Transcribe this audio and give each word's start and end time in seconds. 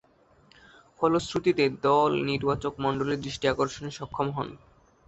ফলশ্রুতিতে, 0.99 1.63
দল 1.83 2.11
নির্বাচকমণ্ডলীর 2.29 3.23
দৃষ্টি 3.25 3.45
আকর্ষণে 3.47 3.91
সক্ষম 3.91 4.27
হন। 4.29 4.49